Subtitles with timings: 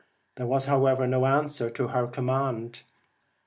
[0.35, 2.81] There was, however, no answer to her command.